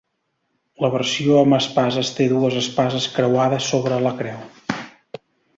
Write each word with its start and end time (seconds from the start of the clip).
La 0.85 0.89
versió 0.95 1.35
amb 1.41 1.57
Espases 1.57 2.11
té 2.21 2.27
dues 2.33 2.57
espases 2.63 3.07
creuades 3.19 3.71
sobre 3.75 4.03
la 4.07 4.19
creu. 4.23 4.45